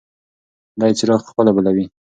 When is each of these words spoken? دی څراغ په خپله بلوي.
دی 0.79 0.91
څراغ 0.97 1.21
په 1.25 1.29
خپله 1.31 1.51
بلوي. 1.55 1.85